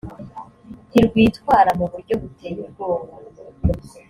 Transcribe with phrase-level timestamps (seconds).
[0.89, 3.13] ntirwitwara mu buryo buteye ubwoba